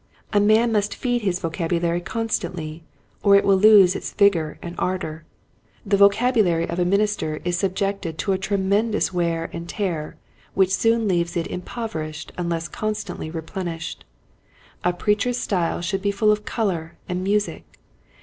A 0.33 0.39
man 0.39 0.71
must 0.71 0.95
feed 0.95 1.21
his 1.21 1.39
vocabulary 1.39 2.01
constantly 2.01 2.83
or 3.21 3.35
it 3.35 3.45
will 3.45 3.55
lose 3.55 3.95
its 3.95 4.13
vigor 4.13 4.57
and" 4.59 4.75
Thy 4.77 4.77
Speech 4.77 4.77
Bewray 4.77 4.81
eth 4.81 4.81
Thee." 4.81 4.81
1 4.81 4.89
8 4.89 4.89
1 4.89 4.89
ardor. 4.89 5.25
The 5.85 5.97
vocabulary 5.97 6.67
of 6.69 6.79
a 6.79 6.85
minister 6.85 7.39
is 7.45 7.59
subjected 7.59 8.17
to 8.17 8.31
a 8.31 8.39
tremendous 8.39 9.13
wear 9.13 9.51
and 9.53 9.69
tear 9.69 10.17
which 10.55 10.73
soon 10.73 11.07
leaves 11.07 11.37
it 11.37 11.45
impoverished 11.45 12.31
unless 12.35 12.67
constantly 12.67 13.29
replenished. 13.29 14.03
A 14.83 14.91
preacher's 14.91 15.37
style 15.37 15.81
should 15.81 16.01
be 16.01 16.09
full 16.09 16.31
of 16.31 16.45
color 16.45 16.97
and 17.07 17.23
music. 17.23 17.63